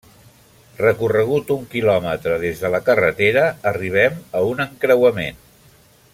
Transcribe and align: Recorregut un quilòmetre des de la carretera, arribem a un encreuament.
Recorregut 0.77 1.51
un 1.55 1.67
quilòmetre 1.73 2.39
des 2.45 2.65
de 2.65 2.73
la 2.77 2.81
carretera, 2.89 3.45
arribem 3.73 4.17
a 4.41 4.43
un 4.55 4.65
encreuament. 4.67 5.43